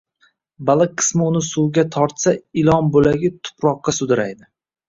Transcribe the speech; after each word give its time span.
Baliq 0.69 0.95
qismi 1.01 1.23
uni 1.25 1.43
suvga 1.49 1.85
tortsa, 1.97 2.35
ilon 2.63 2.91
bo‘lagi 2.97 3.33
tuproqqa 3.49 3.99
sudraydi 4.01 4.51